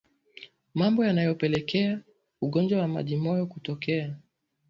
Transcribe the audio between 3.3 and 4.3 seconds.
kutokea